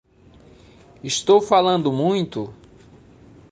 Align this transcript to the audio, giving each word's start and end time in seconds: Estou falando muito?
Estou 1.03 1.39
falando 1.39 1.91
muito? 1.91 2.51